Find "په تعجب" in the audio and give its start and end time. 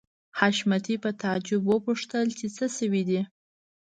1.03-1.61